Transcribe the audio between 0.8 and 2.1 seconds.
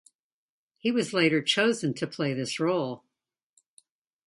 was later chosen to